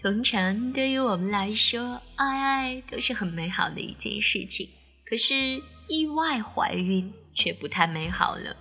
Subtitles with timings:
[0.00, 4.68] 通常对于我们来说，爱爱都是很美好的一件事情。
[5.04, 8.56] 可是意外怀孕却不太美好了。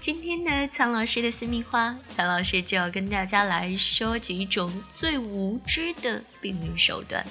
[0.00, 7.24] 今天的苍老师的私密话，苍老师就要跟大家来说几种最无知的避孕手段。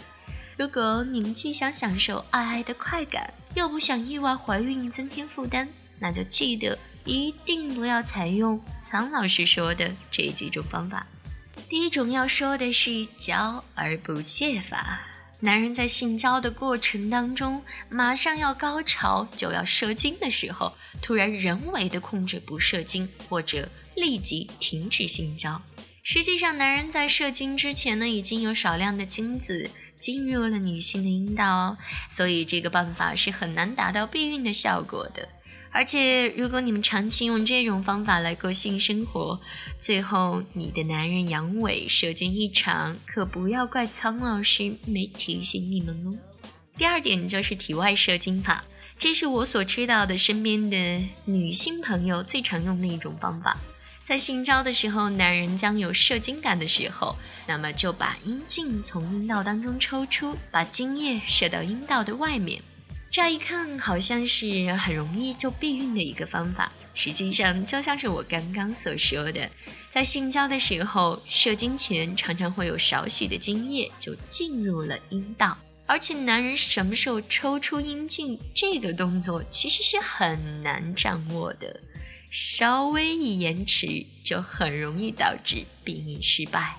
[0.58, 5.68] 如果你们既想享受爱爱的快感，又不想意外怀孕增添负担，
[6.00, 11.06] 那就记得一定不要采用苍老师说的这几种方法。
[11.72, 15.08] 第一种要说的是交而不泄法。
[15.40, 25.62] 男人在性交的过程当中，马上要高潮就要射精的时候，突然人为的控制不射精，或者立即停止性交。
[26.04, 31.78] 实际上，男人在射精之前呢，已经有少量的精子进入了女性的阴道哦，
[32.12, 35.30] 所以这个办法是很难达到避孕的效果的。
[35.74, 39.40] 而且，如果你们长期用这种方法来过性生活，
[39.80, 46.14] 最后你的男人阳痿、射精异常，可不要怪苍老师没提醒你们哦。
[46.76, 48.64] 第二点就是体外射精法，
[48.98, 53.58] 这是我所知道的身边的女性朋友最常用的一种方法。
[54.06, 57.16] 在性交的时候，男人将有射精感的时候，
[57.48, 62.62] 那么就把阴茎从阴道当中抽出，把精液射到阴道的外面。
[63.12, 69.50] 乍一看好像是很容易就避孕的一个方法，实际上就像是我刚刚所说的，
[69.92, 81.78] 在性交的时候射精前常常会有少许的精液就进入了阴道，而且男人什么时候抽出阴茎这个动作其实是很难掌握的，
[82.32, 86.78] 稍微一延迟就很容易导致避孕失败。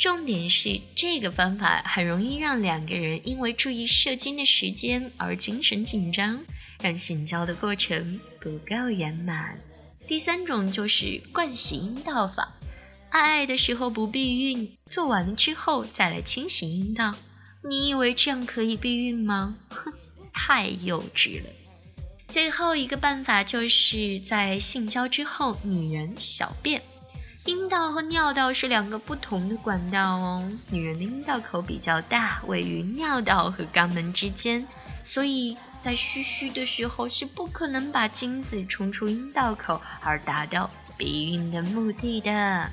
[0.00, 6.42] 重点是这个方法很容易让两个人因为注意射精的时间而精神紧张，
[6.80, 9.60] 让性交的过程不够圆满。
[10.08, 12.50] 第三种就是灌洗阴道法，
[13.10, 17.14] 爱爱的时候不避孕，做完了之后再来清洗阴道。
[17.68, 19.58] 你以为这样可以避孕吗？
[19.68, 19.92] 哼，
[20.32, 21.50] 太幼稚了。
[22.26, 26.80] 最后一个办法就是在性交之后，女人小便。
[27.50, 30.48] 阴道和尿道是两个不同的管道哦。
[30.70, 34.64] 女人的阴道口比较大，位于尿道和肛门之间，
[35.04, 42.70] 所以在嘘嘘的时候是不可能把精子冲出阴道口而达到避孕的目的的。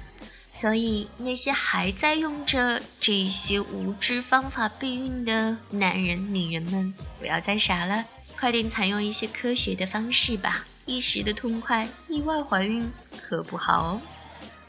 [0.52, 8.06] 所以那些还在用着这些无知方法避孕的男人、女人们，不要再傻了，
[8.40, 10.68] 快点采用一些科学的方式吧！
[10.86, 12.88] 一时的痛快，意外怀孕
[13.20, 14.02] 可不好哦。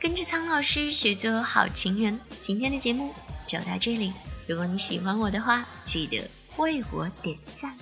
[0.00, 3.12] 跟着苍老师学做好情人，今天的节目
[3.44, 4.12] 就到这里。
[4.46, 6.22] 如果你喜欢我的话，记得
[6.56, 7.76] 为我点赞。